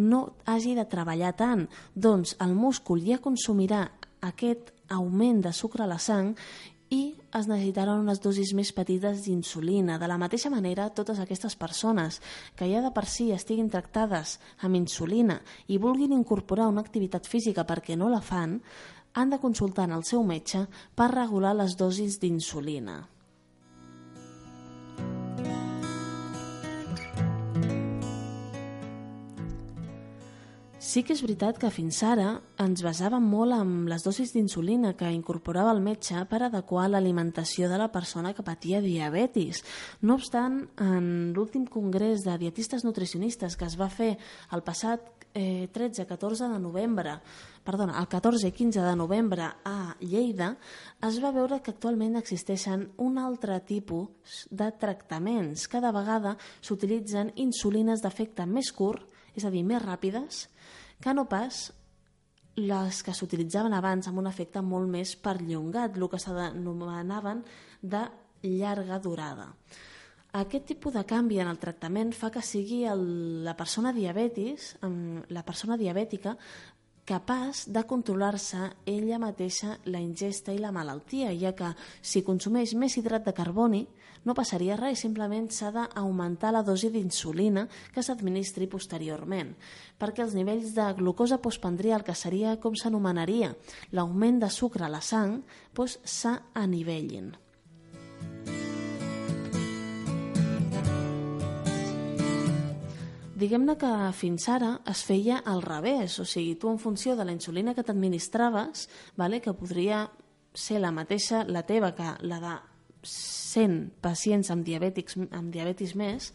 no 0.00 0.22
hagi 0.48 0.72
de 0.80 0.88
treballar 0.88 1.34
tant, 1.36 1.68
doncs 1.92 2.38
el 2.40 2.56
múscul 2.56 3.04
ja 3.04 3.20
consumirà 3.20 3.84
aquest 4.24 4.72
augment 4.88 5.44
de 5.44 5.52
sucre 5.52 5.84
a 5.84 5.92
la 5.92 6.00
sang 6.00 6.32
i 6.90 7.14
es 7.38 7.46
necessitaran 7.46 8.02
unes 8.02 8.18
dosis 8.22 8.50
més 8.58 8.72
petites 8.74 9.22
d'insulina. 9.24 9.98
De 10.02 10.08
la 10.10 10.18
mateixa 10.18 10.50
manera, 10.50 10.88
totes 10.90 11.20
aquestes 11.22 11.54
persones 11.56 12.18
que 12.58 12.66
ja 12.70 12.82
de 12.82 12.90
per 12.94 13.06
si 13.06 13.30
estiguin 13.30 13.70
tractades 13.70 14.38
amb 14.66 14.78
insulina 14.80 15.38
i 15.68 15.78
vulguin 15.78 16.16
incorporar 16.16 16.66
una 16.68 16.82
activitat 16.82 17.30
física 17.30 17.64
perquè 17.64 17.96
no 17.96 18.10
la 18.10 18.20
fan, 18.20 18.58
han 19.14 19.30
de 19.30 19.38
consultar 19.42 19.88
el 19.90 20.04
seu 20.04 20.26
metge 20.26 20.66
per 20.94 21.10
regular 21.14 21.54
les 21.58 21.78
dosis 21.78 22.18
d'insulina. 22.22 23.00
Sí 30.80 31.02
que 31.04 31.12
és 31.12 31.20
veritat 31.20 31.58
que 31.60 31.68
fins 31.68 31.98
ara 32.08 32.38
ens 32.64 32.80
basàvem 32.80 33.20
molt 33.28 33.52
en 33.52 33.72
les 33.90 34.00
dosis 34.00 34.30
d'insulina 34.32 34.94
que 34.96 35.10
incorporava 35.12 35.74
el 35.76 35.82
metge 35.84 36.22
per 36.30 36.38
adequar 36.46 36.86
l'alimentació 36.88 37.68
de 37.68 37.76
la 37.76 37.90
persona 37.92 38.30
que 38.32 38.44
patia 38.46 38.80
diabetis. 38.80 39.60
No 40.00 40.14
obstant, 40.16 40.54
en 40.80 41.34
l'últim 41.36 41.66
congrés 41.68 42.24
de 42.24 42.38
dietistes 42.40 42.86
nutricionistes 42.88 43.58
que 43.60 43.68
es 43.68 43.76
va 43.76 43.90
fer 43.92 44.14
el 44.56 44.64
passat 44.64 45.04
eh, 45.34 45.68
13-14 45.68 46.48
de 46.48 46.60
novembre, 46.64 47.18
perdona, 47.62 47.98
el 48.00 48.08
14 48.08 48.48
i 48.48 48.56
15 48.56 48.80
de 48.80 48.94
novembre 48.96 49.50
a 49.68 49.94
Lleida, 50.00 50.54
es 51.04 51.20
va 51.20 51.34
veure 51.36 51.60
que 51.60 51.74
actualment 51.74 52.16
existeixen 52.16 52.86
un 52.96 53.20
altre 53.20 53.60
tipus 53.68 54.46
de 54.48 54.72
tractaments. 54.80 55.68
Cada 55.68 55.92
vegada 55.92 56.38
s'utilitzen 56.62 57.34
insulines 57.36 58.00
d'efecte 58.00 58.48
més 58.48 58.72
curt, 58.72 59.04
és 59.36 59.44
a 59.44 59.52
dir, 59.52 59.60
més 59.62 59.84
ràpides, 59.84 60.46
que 61.00 61.14
no 61.16 61.26
pas 61.28 61.68
les 62.60 63.02
que 63.02 63.14
s'utilitzaven 63.14 63.72
abans 63.72 64.08
amb 64.08 64.20
un 64.20 64.28
efecte 64.28 64.60
molt 64.62 64.90
més 64.90 65.14
perllongat, 65.16 65.96
el 65.96 66.08
que 66.10 66.20
s'anomenaven 66.20 67.44
de 67.80 68.02
llarga 68.42 68.98
durada. 69.00 69.48
Aquest 70.40 70.68
tipus 70.68 70.94
de 70.94 71.02
canvi 71.08 71.40
en 71.42 71.48
el 71.50 71.58
tractament 71.58 72.12
fa 72.14 72.30
que 72.30 72.42
sigui 72.42 72.84
el, 72.86 73.42
la 73.42 73.56
persona 73.58 73.90
diabetis, 73.92 74.76
la 74.80 75.42
persona 75.42 75.78
diabètica, 75.80 76.36
capaç 77.10 77.64
de 77.66 77.82
controlar-se 77.90 78.68
ella 78.86 79.18
mateixa 79.18 79.74
la 79.90 79.98
ingesta 79.98 80.54
i 80.54 80.60
la 80.62 80.70
malaltia, 80.70 81.32
ja 81.34 81.50
que 81.58 81.72
si 82.00 82.22
consumeix 82.22 82.76
més 82.78 82.94
hidrat 83.00 83.26
de 83.26 83.34
carboni 83.34 83.82
no 84.24 84.34
passaria 84.36 84.76
res, 84.76 85.00
simplement 85.00 85.48
s'ha 85.52 85.70
d'augmentar 85.74 86.52
la 86.52 86.62
dosi 86.66 86.90
d'insulina 86.92 87.66
que 87.94 88.02
s'administri 88.04 88.68
posteriorment, 88.68 89.54
perquè 89.98 90.24
els 90.26 90.34
nivells 90.36 90.74
de 90.76 90.88
glucosa 90.98 91.40
postpandrial, 91.40 92.04
que 92.04 92.14
seria 92.14 92.56
com 92.60 92.76
s'anomenaria 92.76 93.54
l'augment 93.92 94.40
de 94.42 94.50
sucre 94.50 94.84
a 94.84 94.92
la 94.92 95.00
sang, 95.00 95.40
doncs. 95.74 96.26
Diguem-ne 103.40 103.72
que 103.80 103.90
fins 104.12 104.50
ara 104.52 104.74
es 104.90 105.00
feia 105.08 105.38
al 105.48 105.62
revés, 105.64 106.18
o 106.20 106.26
sigui, 106.28 106.58
tu 106.60 106.68
en 106.68 106.76
funció 106.76 107.14
de 107.16 107.24
la 107.24 107.32
insulina 107.32 107.72
que 107.72 107.80
t'administraves, 107.80 108.90
vale, 109.16 109.40
que 109.40 109.54
podria 109.56 110.10
ser 110.52 110.82
la 110.82 110.90
mateixa, 110.92 111.46
la 111.48 111.62
teva, 111.64 111.94
que 111.96 112.10
la 112.20 112.40
de 112.42 112.52
100 113.02 114.00
pacients 114.04 114.50
amb, 114.52 114.64
diabètics, 114.66 115.16
amb 115.30 115.52
diabetis 115.52 115.94
més, 115.98 116.32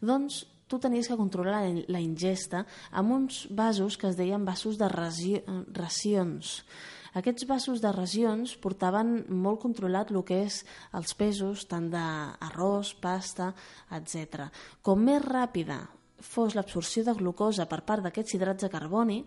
doncs 0.00 0.44
tu 0.68 0.78
tenies 0.78 1.08
que 1.08 1.16
controlar 1.16 1.62
la 1.88 2.00
ingesta 2.04 2.66
amb 2.92 3.14
uns 3.16 3.46
vasos 3.50 3.96
que 3.96 4.10
es 4.10 4.18
deien 4.18 4.44
vasos 4.44 4.78
de 4.78 4.88
racions. 4.92 6.62
Aquests 7.16 7.46
vasos 7.48 7.80
de 7.80 7.90
racions 7.94 8.52
portaven 8.60 9.24
molt 9.32 9.62
controlat 9.64 10.12
el 10.12 10.20
que 10.28 10.42
és 10.44 10.60
els 10.94 11.14
pesos 11.16 11.64
tant 11.70 11.88
d'arròs, 11.90 12.92
pasta, 13.00 13.54
etc. 13.96 14.50
Com 14.84 15.06
més 15.08 15.24
ràpida 15.24 15.80
fos 16.20 16.54
l'absorció 16.56 17.04
de 17.06 17.14
glucosa 17.14 17.68
per 17.70 17.80
part 17.86 18.02
d'aquests 18.02 18.34
hidrats 18.34 18.64
de 18.64 18.70
carboni, 18.72 19.18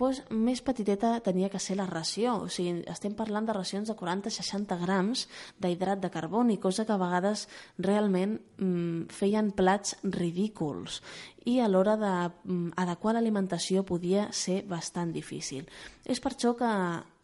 doncs 0.00 0.22
més 0.32 0.62
petiteta 0.64 1.12
tenia 1.24 1.50
que 1.52 1.60
ser 1.60 1.76
la 1.76 1.86
ració. 1.88 2.38
O 2.46 2.48
sigui, 2.48 2.80
estem 2.88 3.14
parlant 3.16 3.46
de 3.46 3.56
racions 3.56 3.90
de 3.90 3.96
40-60 3.96 4.78
grams 4.80 5.26
d'hidrat 5.60 6.00
de 6.00 6.10
carboni, 6.10 6.56
cosa 6.58 6.86
que 6.88 6.94
a 6.96 7.00
vegades 7.00 7.46
realment 7.78 8.38
mm, 8.56 9.10
feien 9.12 9.52
plats 9.52 9.98
ridículs 10.02 11.02
i 11.48 11.58
a 11.60 11.68
l'hora 11.68 11.96
d'adequar 12.00 13.12
mm, 13.12 13.16
l'alimentació 13.16 13.84
podia 13.84 14.28
ser 14.32 14.62
bastant 14.68 15.12
difícil. 15.12 15.68
És 16.04 16.20
per 16.20 16.34
això 16.34 16.54
que 16.56 16.70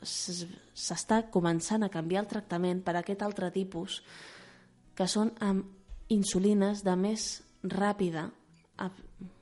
s'està 0.04 1.22
començant 1.32 1.84
a 1.84 1.92
canviar 1.92 2.24
el 2.24 2.30
tractament 2.30 2.84
per 2.84 2.96
a 2.96 3.04
aquest 3.04 3.24
altre 3.24 3.50
tipus, 3.52 4.02
que 4.96 5.08
són 5.08 5.32
amb 5.44 6.12
insulines 6.12 6.84
de 6.84 6.94
més 6.96 7.28
ràpida 7.66 8.30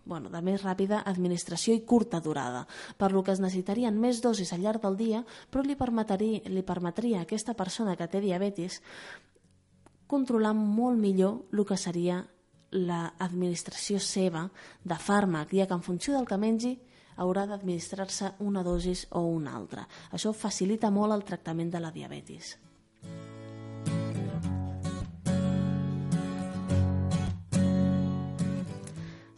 bueno, 0.05 0.31
de 0.31 0.41
més 0.45 0.63
ràpida 0.65 1.03
administració 1.07 1.75
i 1.75 1.85
curta 1.89 2.21
durada, 2.21 2.67
per 2.99 3.13
lo 3.13 3.23
que 3.25 3.33
es 3.33 3.41
necessitarien 3.41 3.97
més 4.01 4.21
dosis 4.23 4.53
al 4.53 4.63
llarg 4.65 4.83
del 4.83 4.97
dia, 4.97 5.25
però 5.51 5.65
li 5.65 5.77
permetria, 5.77 6.43
li 6.47 6.63
permetria 6.63 7.21
a 7.21 7.29
aquesta 7.29 7.55
persona 7.55 7.97
que 7.97 8.09
té 8.09 8.21
diabetis 8.21 8.81
controlar 10.07 10.53
molt 10.55 11.01
millor 11.01 11.47
el 11.53 11.65
que 11.67 11.79
seria 11.81 12.21
l'administració 12.75 14.01
seva 14.03 14.49
de 14.83 14.99
fàrmac, 14.99 15.55
ja 15.55 15.67
que 15.67 15.79
en 15.79 15.83
funció 15.87 16.15
del 16.17 16.27
que 16.27 16.39
mengi 16.39 16.75
haurà 17.23 17.47
d'administrar-se 17.47 18.35
una 18.43 18.65
dosis 18.67 19.07
o 19.15 19.23
una 19.31 19.55
altra. 19.55 19.87
Això 20.11 20.35
facilita 20.35 20.91
molt 20.91 21.15
el 21.15 21.25
tractament 21.25 21.71
de 21.71 21.81
la 21.81 21.93
diabetis. 21.95 22.57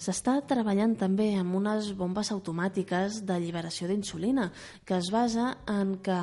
S'està 0.06 0.36
treballant 0.46 0.92
també 0.94 1.32
amb 1.34 1.56
unes 1.58 1.88
bombes 1.98 2.28
automàtiques 2.30 3.24
d'alliberació 3.26 3.88
d'insulina 3.90 4.52
que 4.86 4.94
es 5.00 5.08
basa 5.10 5.48
en 5.66 5.96
que 5.98 6.18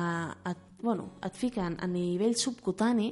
et, 0.48 0.62
bueno, 0.80 1.10
et 1.20 1.36
fiquen 1.36 1.76
a 1.76 1.88
nivell 1.90 2.32
subcutani 2.40 3.10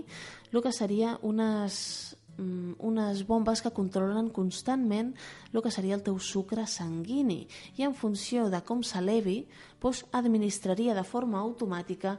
el 0.48 0.62
que 0.64 0.72
seria 0.72 1.18
unes, 1.28 2.16
mm, 2.38 2.78
unes 2.88 3.20
bombes 3.28 3.60
que 3.60 3.74
controlen 3.76 4.30
constantment 4.32 5.12
el 5.52 5.60
que 5.60 5.70
seria 5.70 5.98
el 5.98 6.06
teu 6.06 6.16
sucre 6.18 6.64
sanguini. 6.66 7.46
I 7.76 7.84
en 7.84 7.92
funció 7.92 8.48
de 8.48 8.62
com 8.64 8.80
s'elevi 8.80 9.42
doncs 9.78 10.06
administraria 10.12 10.94
de 10.96 11.04
forma 11.04 11.42
automàtica 11.44 12.16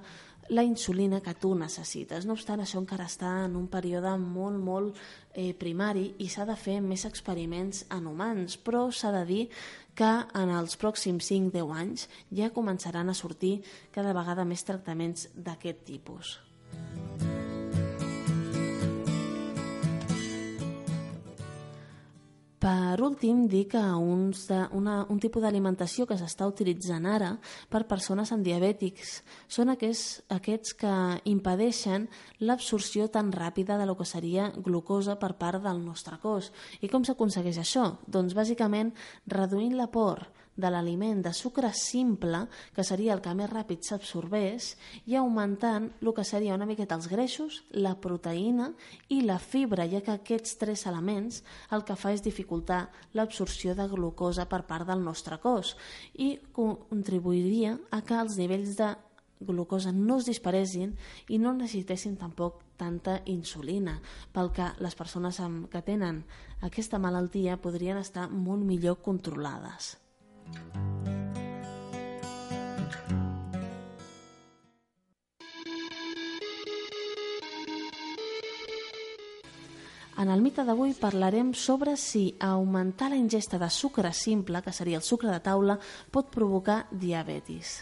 la 0.50 0.64
insulina 0.64 1.22
que 1.22 1.34
tu 1.40 1.54
necessites. 1.56 2.26
No 2.26 2.36
obstant, 2.38 2.62
això 2.64 2.80
encara 2.82 3.08
està 3.08 3.32
en 3.46 3.56
un 3.60 3.68
període 3.72 4.16
molt, 4.20 4.60
molt 4.60 5.00
eh, 5.34 5.54
primari 5.54 6.10
i 6.20 6.30
s'ha 6.30 6.48
de 6.50 6.58
fer 6.60 6.80
més 6.84 7.06
experiments 7.10 7.86
en 7.94 8.08
humans, 8.12 8.58
però 8.58 8.86
s'ha 8.92 9.14
de 9.16 9.26
dir 9.30 9.44
que 9.96 10.12
en 10.40 10.54
els 10.54 10.78
pròxims 10.82 11.30
5-10 11.32 11.76
anys 11.78 12.08
ja 12.34 12.54
començaran 12.56 13.10
a 13.10 13.18
sortir 13.18 13.60
cada 13.94 14.16
vegada 14.18 14.46
més 14.46 14.66
tractaments 14.66 15.30
d'aquest 15.36 15.86
tipus. 15.90 16.40
Per 22.64 23.02
últim, 23.04 23.42
dir 23.52 23.66
que 23.68 23.80
de, 24.48 24.58
una, 24.72 24.94
un 25.12 25.18
tipus 25.20 25.44
d'alimentació 25.44 26.06
que 26.08 26.16
s'està 26.16 26.46
utilitzant 26.48 27.04
ara 27.12 27.34
per 27.68 27.82
persones 27.90 28.32
amb 28.32 28.46
diabètics 28.46 29.18
són 29.52 29.74
aquests, 29.74 30.22
aquests 30.32 30.78
que 30.80 30.94
impedeixen 31.28 32.08
l'absorció 32.40 33.10
tan 33.12 33.34
ràpida 33.36 33.76
de 33.76 33.90
lo 33.90 33.98
que 34.00 34.08
seria 34.08 34.48
glucosa 34.56 35.18
per 35.20 35.34
part 35.42 35.60
del 35.66 35.84
nostre 35.84 36.16
cos. 36.24 36.54
I 36.80 36.88
com 36.88 37.04
s'aconsegueix 37.04 37.60
això? 37.60 37.98
Doncs 38.08 38.32
bàsicament 38.32 38.94
reduint 39.28 39.76
l'aport 39.76 40.43
de 40.56 40.70
l'aliment 40.70 41.22
de 41.26 41.34
sucre 41.34 41.72
simple, 41.74 42.46
que 42.76 42.86
seria 42.86 43.14
el 43.16 43.22
que 43.26 43.34
més 43.38 43.50
ràpid 43.50 43.86
s'absorbeix, 43.86 44.74
i 45.10 45.18
augmentant 45.18 45.90
el 46.02 46.12
que 46.14 46.26
seria 46.28 46.56
una 46.58 46.68
miqueta 46.70 46.98
els 47.00 47.10
greixos, 47.12 47.64
la 47.72 47.96
proteïna 48.00 48.72
i 49.10 49.22
la 49.26 49.40
fibra, 49.40 49.88
ja 49.90 50.04
que 50.06 50.14
aquests 50.14 50.58
tres 50.62 50.86
elements 50.90 51.42
el 51.74 51.86
que 51.88 51.98
fa 51.98 52.14
és 52.14 52.26
dificultar 52.26 52.88
l'absorció 53.14 53.74
de 53.76 53.88
glucosa 53.90 54.46
per 54.50 54.64
part 54.70 54.88
del 54.90 55.02
nostre 55.04 55.40
cos 55.42 55.76
i 56.14 56.36
contribuiria 56.54 57.78
a 57.92 58.04
que 58.06 58.20
els 58.20 58.38
nivells 58.38 58.78
de 58.78 58.94
glucosa 59.44 59.92
no 59.92 60.20
es 60.22 60.30
disparessin 60.30 60.94
i 61.28 61.40
no 61.42 61.54
necessitessin 61.58 62.16
tampoc 62.20 62.62
tanta 62.78 63.20
insulina, 63.30 64.00
pel 64.34 64.52
que 64.56 64.70
les 64.84 64.96
persones 64.96 65.40
que 65.72 65.82
tenen 65.86 66.24
aquesta 66.62 67.00
malaltia 67.00 67.60
podrien 67.62 68.00
estar 68.00 68.30
molt 68.30 68.64
millor 68.66 69.02
controlades. 69.04 69.98
En 80.24 80.30
el 80.32 80.40
mite 80.40 80.64
d'avui 80.64 80.94
parlarem 80.96 81.50
sobre 81.52 81.98
si 82.00 82.22
augmentar 82.40 83.10
la 83.12 83.20
ingesta 83.20 83.60
de 83.60 83.68
sucre 83.70 84.14
simple, 84.14 84.62
que 84.62 84.72
seria 84.72 85.02
el 85.02 85.04
sucre 85.04 85.34
de 85.34 85.42
taula, 85.44 85.76
pot 86.12 86.32
provocar 86.32 86.86
diabetis. 86.92 87.82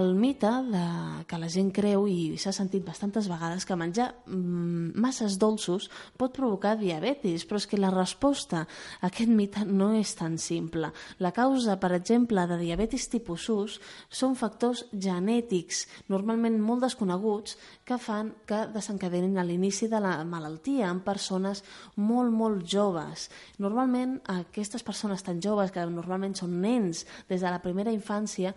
El 0.00 0.14
mite 0.14 0.48
de, 0.72 0.84
que 1.28 1.38
la 1.38 1.48
gent 1.52 1.68
creu 1.76 2.06
i 2.08 2.38
s'ha 2.40 2.52
sentit 2.56 2.84
bastantes 2.86 3.28
vegades 3.28 3.66
que 3.68 3.76
menjar 3.76 4.08
mm, 4.24 4.96
masses 5.00 5.36
dolços 5.40 5.90
pot 6.18 6.32
provocar 6.36 6.76
diabetis, 6.80 7.44
però 7.44 7.60
és 7.60 7.66
que 7.68 7.80
la 7.80 7.92
resposta 7.92 8.64
a 8.64 9.10
aquest 9.10 9.30
mite 9.30 9.66
no 9.68 9.90
és 9.98 10.14
tan 10.16 10.38
simple. 10.40 10.90
La 11.20 11.34
causa, 11.36 11.76
per 11.82 11.92
exemple, 11.98 12.46
de 12.48 12.58
diabetis 12.62 13.10
tipus 13.12 13.48
1 13.52 13.76
són 14.08 14.36
factors 14.40 14.86
genètics, 14.92 15.84
normalment 16.08 16.56
molt 16.62 16.86
desconeguts, 16.86 17.58
que 17.84 18.00
fan 18.00 18.32
que 18.48 18.64
desencadenin 18.72 19.36
a 19.38 19.44
l'inici 19.44 19.90
de 19.90 20.00
la 20.00 20.16
malaltia 20.24 20.88
en 20.88 21.02
persones 21.04 21.64
molt, 21.96 22.32
molt 22.32 22.64
joves. 22.64 23.28
Normalment, 23.60 24.16
aquestes 24.32 24.86
persones 24.86 25.26
tan 25.26 25.42
joves, 25.42 25.74
que 25.74 25.84
normalment 25.90 26.36
són 26.38 26.56
nens 26.62 27.04
des 27.28 27.42
de 27.42 27.50
la 27.50 27.60
primera 27.60 27.92
infància, 27.92 28.54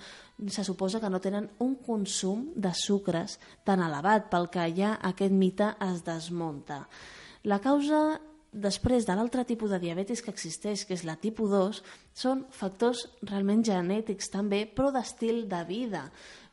se 0.48 0.64
suposa 0.64 1.00
que 1.00 1.10
no 1.10 1.20
tenen 1.22 1.33
un 1.64 1.74
consum 1.86 2.46
de 2.56 2.72
sucres 2.78 3.40
tan 3.66 3.82
elevat, 3.86 4.30
pel 4.32 4.50
que 4.54 4.68
ja 4.76 4.98
aquest 5.02 5.34
mite 5.34 5.74
es 5.88 6.04
desmunta. 6.06 6.84
La 7.44 7.60
causa 7.60 8.20
després 8.54 9.08
de 9.08 9.16
l'altre 9.18 9.44
tipus 9.50 9.72
de 9.74 9.80
diabetis 9.82 10.22
que 10.22 10.32
existeix, 10.32 10.86
que 10.86 10.94
és 10.94 11.04
la 11.08 11.18
tipus 11.18 11.50
2, 11.52 11.82
són 12.14 12.46
factors 12.54 13.08
realment 13.26 13.64
genètics 13.66 14.30
també, 14.30 14.64
però 14.70 14.92
d'estil 14.94 15.48
de 15.50 15.64
vida. 15.68 16.06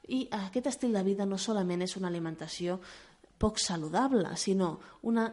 I 0.08 0.24
aquest 0.48 0.70
estil 0.72 0.96
de 0.96 1.04
vida 1.06 1.28
no 1.28 1.38
solament 1.38 1.84
és 1.84 1.96
una 2.00 2.08
alimentació 2.08 2.80
poc 3.40 3.60
saludable, 3.60 4.32
sinó 4.36 4.78
una, 5.08 5.28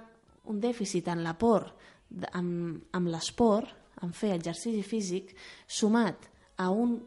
un 0.48 0.60
dèficit 0.64 1.08
en 1.12 1.24
l'aport 1.24 1.74
amb, 2.32 2.84
amb 2.96 3.12
l'esport, 3.12 3.74
en 4.04 4.14
fer 4.14 4.36
exercici 4.36 4.84
físic, 4.86 5.34
sumat 5.68 6.28
a 6.62 6.70
un 6.70 7.00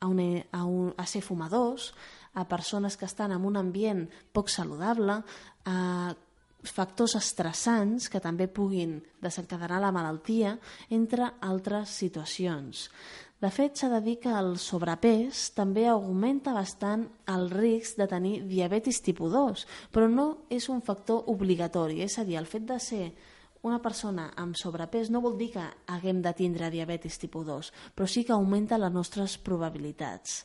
a, 0.00 0.06
un, 0.06 0.20
a, 0.52 0.64
un, 0.64 0.94
a 0.96 1.06
ser 1.06 1.22
fumadors, 1.22 1.92
a 2.34 2.46
persones 2.48 2.96
que 2.96 3.06
estan 3.06 3.32
en 3.32 3.44
un 3.44 3.56
ambient 3.56 4.06
poc 4.32 4.50
saludable, 4.52 5.22
a 5.66 6.14
factors 6.66 7.14
estressants 7.18 8.08
que 8.10 8.20
també 8.20 8.48
puguin 8.50 8.98
desencadenar 9.22 9.80
la 9.82 9.92
malaltia, 9.94 10.56
entre 10.90 11.30
altres 11.40 11.94
situacions. 11.94 12.88
De 13.38 13.50
fet, 13.54 13.76
s'ha 13.78 13.86
de 13.92 14.00
dir 14.02 14.16
que 14.18 14.32
el 14.34 14.56
sobrepès 14.58 15.52
també 15.54 15.86
augmenta 15.86 16.50
bastant 16.56 17.04
el 17.30 17.46
risc 17.52 18.00
de 18.00 18.08
tenir 18.10 18.40
diabetis 18.50 18.98
tipus 19.06 19.30
2, 19.30 19.66
però 19.94 20.08
no 20.10 20.26
és 20.50 20.66
un 20.68 20.82
factor 20.82 21.30
obligatori, 21.30 22.02
és 22.02 22.18
a 22.18 22.26
dir, 22.26 22.34
el 22.40 22.50
fet 22.50 22.66
de 22.66 22.80
ser 22.82 23.04
una 23.66 23.80
persona 23.82 24.28
amb 24.38 24.56
sobrepès 24.58 25.10
no 25.10 25.22
vol 25.24 25.38
dir 25.38 25.52
que 25.56 25.64
haguem 25.90 26.22
de 26.22 26.32
tindre 26.36 26.70
diabetis 26.70 27.18
tipus 27.18 27.46
2, 27.46 27.72
però 27.94 28.06
sí 28.06 28.24
que 28.24 28.36
augmenta 28.36 28.78
les 28.78 28.92
nostres 28.94 29.38
probabilitats. 29.38 30.44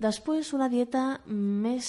Després, 0.00 0.52
una 0.56 0.68
dieta 0.70 1.02
més 1.28 1.88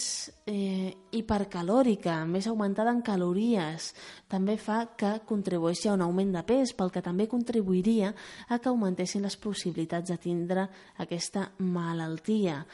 eh, 0.50 0.92
hipercalòrica, 1.16 2.18
més 2.28 2.48
augmentada 2.50 2.92
en 2.92 3.02
calories, 3.06 3.94
també 4.32 4.58
fa 4.60 4.82
que 5.00 5.14
contribueixi 5.28 5.90
a 5.90 5.96
un 5.96 6.04
augment 6.04 6.34
de 6.36 6.44
pes, 6.48 6.74
pel 6.76 6.92
que 6.92 7.04
també 7.06 7.30
contribuiria 7.32 8.12
a 8.50 8.60
que 8.60 8.72
augmentessin 8.72 9.24
les 9.24 9.38
possibilitats 9.40 10.12
de 10.12 10.20
tindre 10.20 10.68
aquesta 11.06 11.48
malaltia. 11.60 12.66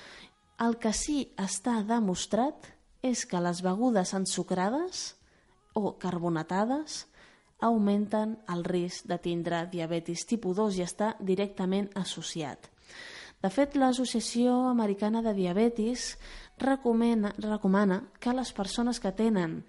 El 0.61 0.77
que 0.81 0.93
sí 0.93 1.23
està 1.37 1.81
demostrat 1.85 2.71
és 3.05 3.25
que 3.25 3.41
les 3.41 3.61
begudes 3.65 4.13
ensucrades 4.17 5.05
o 5.77 5.95
carbonatades 6.01 7.05
augmenten 7.61 8.35
el 8.53 8.65
risc 8.65 9.07
de 9.09 9.17
tindre 9.21 9.65
diabetis 9.71 10.25
tipus 10.29 10.57
2 10.57 10.79
i 10.79 10.85
està 10.85 11.15
directament 11.19 11.89
associat. 11.95 12.69
De 13.41 13.49
fet, 13.49 13.73
l'Associació 13.79 14.67
Americana 14.69 15.23
de 15.25 15.33
Diabetis 15.33 16.11
recomana, 16.61 17.33
recomana 17.41 18.03
que 18.21 18.35
les 18.37 18.51
persones 18.53 18.99
que 19.01 19.13
tenen 19.17 19.63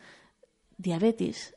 diabetis 0.76 1.52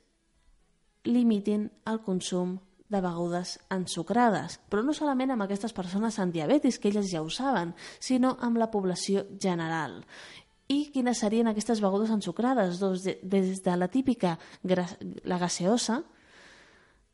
limitin 1.03 1.67
el 1.91 1.99
consum 2.05 2.55
de 2.87 3.01
begudes 3.01 3.57
ensucrades, 3.73 4.59
però 4.69 4.83
no 4.85 4.93
solament 4.93 5.33
amb 5.33 5.43
aquestes 5.43 5.73
persones 5.73 6.19
amb 6.21 6.33
diabetis, 6.33 6.77
que 6.79 6.91
elles 6.91 7.09
ja 7.11 7.23
ho 7.25 7.29
saben, 7.29 7.73
sinó 7.99 8.35
amb 8.39 8.61
la 8.61 8.69
població 8.71 9.25
general. 9.41 10.03
I 10.71 10.89
quines 10.93 11.19
serien 11.21 11.49
aquestes 11.49 11.81
begudes 11.81 12.13
ensucrades? 12.13 12.79
Doncs 12.81 13.03
des 13.21 13.61
de 13.65 13.75
la 13.77 13.89
típica 13.89 14.37
la 14.63 15.41
gaseosa, 15.41 16.03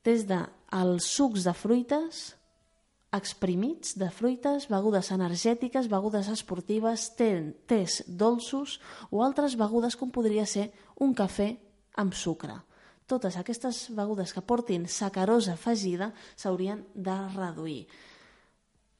des 0.05 0.25
dels 0.27 1.07
sucs 1.07 1.45
de 1.45 1.53
fruites, 1.53 2.21
exprimits 3.11 3.97
de 3.99 4.07
fruites, 4.09 4.67
begudes 4.71 5.11
energètiques, 5.11 5.89
begudes 5.91 6.29
esportives, 6.31 7.11
tés 7.17 8.01
dolços 8.07 8.79
o 9.11 9.21
altres 9.23 9.57
begudes 9.59 9.97
com 9.99 10.11
podria 10.13 10.45
ser 10.47 10.69
un 10.99 11.13
cafè 11.13 11.51
amb 11.99 12.15
sucre. 12.15 12.55
Totes 13.05 13.35
aquestes 13.35 13.89
begudes 13.91 14.31
que 14.31 14.41
portin 14.41 14.87
sacarosa 14.87 15.57
afegida 15.57 16.13
s'haurien 16.39 16.85
de 16.95 17.17
reduir. 17.35 17.87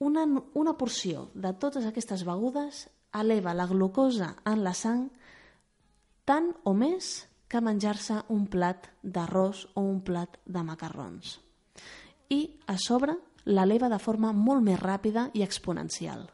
Una, 0.04 0.26
una 0.58 0.76
porció 0.76 1.30
de 1.34 1.54
totes 1.54 1.86
aquestes 1.88 2.26
begudes 2.28 2.90
eleva 3.16 3.54
la 3.56 3.68
glucosa 3.70 4.36
en 4.50 4.64
la 4.66 4.74
sang 4.76 5.08
tant 6.28 6.52
o 6.68 6.74
més 6.76 7.31
que 7.52 7.60
menjar-se 7.60 8.22
un 8.32 8.46
plat 8.48 8.88
d'arròs 9.04 9.66
o 9.76 9.84
un 9.84 10.00
plat 10.08 10.40
de 10.48 10.64
macarrons. 10.64 11.40
I, 12.32 12.42
a 12.72 12.78
sobre, 12.80 13.18
l'eleva 13.46 13.92
de 13.92 14.00
forma 14.00 14.32
molt 14.32 14.64
més 14.64 14.80
ràpida 14.80 15.28
i 15.36 15.44
exponencial. 15.44 16.30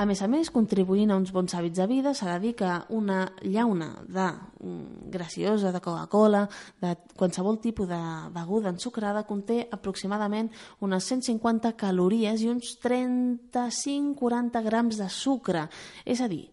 A 0.00 0.06
més 0.08 0.22
a 0.24 0.26
més, 0.32 0.48
contribuint 0.48 1.10
a 1.12 1.16
uns 1.20 1.28
bons 1.28 1.52
hàbits 1.52 1.76
de 1.76 1.84
vida, 1.84 2.14
s'ha 2.16 2.30
de 2.30 2.38
dir 2.40 2.54
que 2.56 2.68
una 2.96 3.18
llauna 3.44 3.90
de 4.08 4.28
mm, 4.32 5.10
graciosa, 5.12 5.74
de 5.74 5.82
Coca-Cola, 5.84 6.46
de 6.80 6.94
qualsevol 7.20 7.58
tipus 7.60 7.90
de 7.90 7.98
beguda 8.32 8.72
ensucrada, 8.72 9.26
conté 9.28 9.66
aproximadament 9.68 10.48
unes 10.80 11.04
150 11.04 11.74
calories 11.76 12.40
i 12.40 12.48
uns 12.48 12.72
35-40 12.80 14.64
grams 14.64 15.02
de 15.02 15.10
sucre. 15.12 15.66
És 16.08 16.24
a 16.24 16.30
dir, 16.32 16.46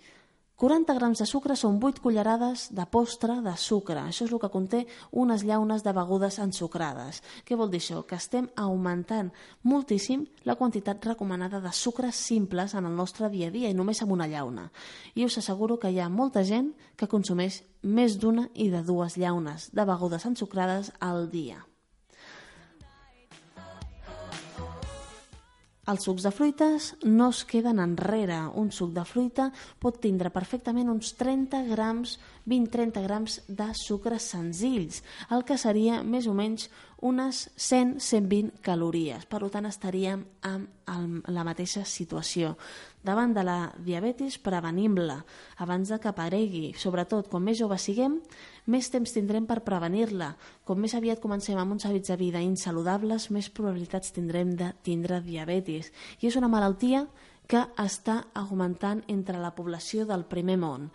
40 0.58 0.93
grams 0.98 1.20
de 1.22 1.26
sucre 1.30 1.54
són 1.54 1.76
8 1.78 2.02
cullerades 2.02 2.63
de 2.74 2.82
postre 2.89 3.36
de 3.46 3.52
sucre. 3.62 4.00
Això 4.02 4.26
és 4.26 4.32
el 4.34 4.39
que 4.41 4.50
conté 4.50 4.80
unes 5.13 5.43
llaunes 5.46 5.86
de 5.86 5.93
begudes 5.93 6.39
ensucrades. 6.41 7.22
Què 7.46 7.54
vol 7.54 7.70
dir 7.70 7.78
això? 7.78 8.02
Que 8.10 8.17
estem 8.17 8.48
augmentant 8.58 9.30
moltíssim 9.62 10.26
la 10.50 10.58
quantitat 10.58 11.06
recomanada 11.06 11.62
de 11.62 11.76
sucres 11.78 12.17
simples 12.17 12.74
en 12.74 12.89
el 12.89 12.98
nostre 12.98 13.30
dia 13.30 13.52
a 13.52 13.54
dia 13.54 13.70
i 13.70 13.78
només 13.78 14.02
amb 14.02 14.17
una 14.17 14.26
llauna. 14.26 14.72
I 15.13 15.30
us 15.30 15.38
asseguro 15.38 15.78
que 15.78 15.93
hi 15.93 16.02
ha 16.02 16.10
molta 16.10 16.41
gent 16.41 16.74
que 16.98 17.06
consumeix 17.06 17.62
més 17.84 18.17
d'una 18.17 18.50
i 18.56 18.72
de 18.74 18.82
dues 18.82 19.22
llaunes 19.22 19.70
de 19.78 19.86
begudes 19.86 20.26
ensucrades 20.26 20.89
al 20.98 21.30
dia. 21.30 21.67
Els 25.88 26.04
sucs 26.04 26.26
de 26.26 26.32
fruites 26.36 26.86
no 27.08 27.30
es 27.32 27.45
queden 27.47 27.78
enrere. 27.80 28.41
Un 28.60 28.73
suc 28.76 28.89
de 28.91 29.06
fruita 29.08 29.45
pot 29.80 30.02
tindre 30.04 30.28
perfectament 30.36 30.89
uns 30.91 31.13
30 31.15 31.62
grams, 31.69 32.17
20-30 32.43 33.04
grams 33.06 33.38
de 33.47 33.69
sucres 33.80 34.28
senzills, 34.34 35.00
el 35.32 35.45
que 35.47 35.56
seria 35.56 36.02
més 36.04 36.28
o 36.28 36.36
menys 36.36 36.67
unes 36.99 37.49
100-120 37.55 38.62
calories. 38.65 39.25
Per 39.29 39.41
tant, 39.53 39.67
estaríem 39.69 40.23
en 40.43 40.67
la 41.29 41.43
mateixa 41.45 41.83
situació. 41.86 42.55
Davant 43.05 43.36
de 43.36 43.43
la 43.45 43.57
diabetis, 43.86 44.39
prevenim-la 44.41 45.19
abans 45.63 45.89
de 45.93 45.99
que 46.01 46.10
aparegui. 46.10 46.73
Sobretot, 46.77 47.29
com 47.29 47.43
més 47.43 47.60
joves 47.60 47.86
siguem, 47.86 48.17
més 48.65 48.89
temps 48.89 49.13
tindrem 49.13 49.45
per 49.45 49.62
prevenir-la. 49.67 50.33
Com 50.65 50.81
més 50.81 50.95
aviat 50.97 51.21
comencem 51.23 51.57
amb 51.57 51.77
uns 51.77 51.86
hàbits 51.86 52.10
de 52.12 52.17
vida 52.19 52.41
insaludables, 52.41 53.29
més 53.31 53.49
probabilitats 53.49 54.12
tindrem 54.15 54.55
de 54.57 54.73
tindre 54.83 55.21
diabetis. 55.21 55.91
I 56.21 56.31
és 56.31 56.39
una 56.39 56.49
malaltia 56.51 57.05
que 57.47 57.62
està 57.79 58.25
augmentant 58.36 59.05
entre 59.07 59.39
la 59.39 59.53
població 59.55 60.05
del 60.05 60.25
primer 60.27 60.57
món. 60.60 60.89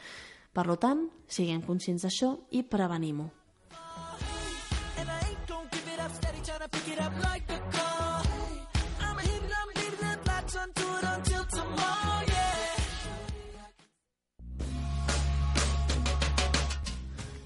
Per 0.53 0.67
tant, 0.77 1.07
siguem 1.25 1.63
conscients 1.65 2.05
d'això 2.05 2.35
i 2.51 2.61
prevenim-ho. 2.63 3.42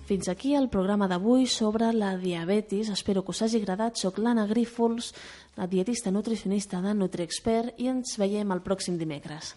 Fins 0.07 0.29
aquí 0.31 0.55
el 0.55 0.69
programa 0.71 1.09
d'avui 1.11 1.49
sobre 1.51 1.89
la 1.93 2.13
diabetis. 2.17 2.93
Espero 2.95 3.25
que 3.27 3.35
us 3.35 3.43
hagi 3.43 3.59
agradat. 3.59 3.99
Soc 3.99 4.21
l'Anna 4.23 4.47
Grífols, 4.47 5.11
la 5.59 5.67
dietista 5.67 6.13
nutricionista 6.15 6.79
de 6.81 6.95
NutriExpert 6.95 7.83
i 7.83 7.91
ens 7.91 8.15
veiem 8.23 8.55
el 8.55 8.63
pròxim 8.63 9.01
dimecres. 9.03 9.57